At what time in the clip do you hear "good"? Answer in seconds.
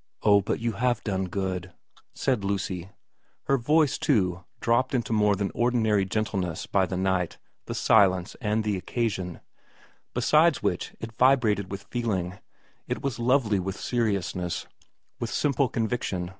1.30-1.72